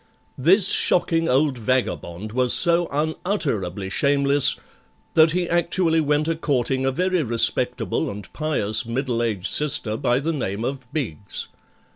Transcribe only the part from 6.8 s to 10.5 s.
a very respectable and pious middle aged sister, by the